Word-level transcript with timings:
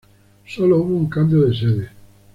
Sólo 0.47 0.77
hubo 0.77 0.95
un 0.97 1.05
cambio 1.07 1.41
de 1.41 1.53
sede. 1.55 1.89